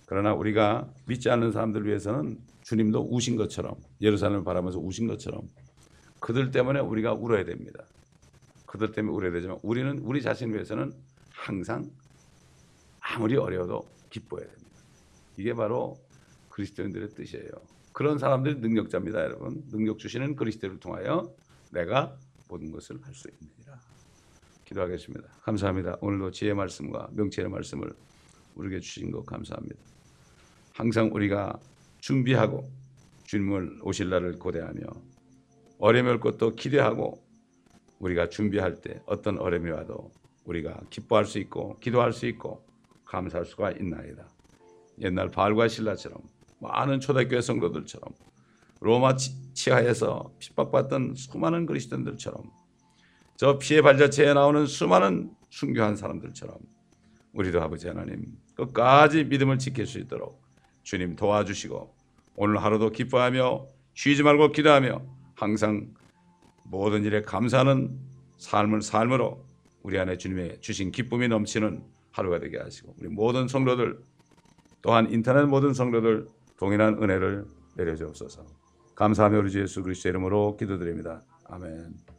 [0.08, 5.50] 그러나 우리가 믿지 않는 사람들 위해서는 주님도 우신 것처럼 예루살렘을 바라면서 우신 것처럼
[6.18, 7.84] 그들 때문에 우리가 울어야 됩니다.
[8.64, 10.94] 그들 때문에 울어야 되지만 우리는 우리 자신을 위해서는
[11.30, 11.90] 항상
[13.00, 14.70] 아무리 어려워도 기뻐해야 됩니다.
[15.36, 15.98] 이게 바로
[16.48, 17.50] 그리스도인들의 뜻이에요.
[17.92, 19.62] 그런 사람들이 능력자입니다, 여러분.
[19.70, 21.30] 능력 주시는 그리스도를 통하여
[21.70, 22.16] 내가
[22.48, 23.78] 모든 것을 할 수 있느니라.
[24.64, 25.28] 기도하겠습니다.
[25.42, 25.98] 감사합니다.
[26.00, 27.92] 오늘도 지혜 말씀과 명체의 말씀을
[28.54, 29.97] 우리에게 주신 것 감사합니다.
[30.78, 31.58] 항상 우리가
[31.98, 32.70] 준비하고
[33.24, 34.80] 주님을 오실 날을 고대하며
[35.80, 37.20] 어려움이 올 것도 기대하고
[37.98, 40.12] 우리가 준비할 때 어떤 어려움이 와도
[40.44, 42.64] 우리가 기뻐할 수 있고 기도할 수 있고
[43.06, 44.24] 감사할 수가 있나이다.
[45.00, 46.20] 옛날 바알과 신라처럼
[46.60, 48.14] 많은 초대교회 성도들처럼
[48.80, 49.16] 로마
[49.54, 52.52] 치하에서 핍박받던 수많은 그리스도인들처럼
[53.36, 56.56] 저 피해 발자취에 나오는 수많은 순교한 사람들처럼
[57.32, 60.47] 우리도 아버지 하나님 끝까지 믿음을 지킬 수 있도록
[60.88, 61.94] 주님 도와주시고
[62.36, 65.02] 오늘 하루도 기뻐하며 쉬지 말고 기도하며
[65.34, 65.92] 항상
[66.64, 67.98] 모든 일에 감사하는
[68.38, 69.44] 삶을 삶으로
[69.82, 73.98] 우리 안에 주님의 주신 기쁨이 넘치는 하루가 되게 하시고 우리 모든 성도들
[74.80, 76.26] 또한 인터넷 모든 성도들
[76.56, 77.44] 동일한 은혜를
[77.76, 78.46] 내려주옵소서.
[78.94, 81.22] 감사하며 우리 주 예수 그리스도 이름으로 기도드립니다.
[81.44, 82.17] 아멘.